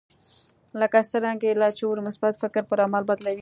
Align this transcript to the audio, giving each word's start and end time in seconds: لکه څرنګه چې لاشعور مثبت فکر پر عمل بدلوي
لکه 0.79 0.97
څرنګه 1.11 1.47
چې 1.53 1.59
لاشعور 1.61 1.97
مثبت 2.07 2.33
فکر 2.43 2.61
پر 2.69 2.77
عمل 2.85 3.03
بدلوي 3.09 3.29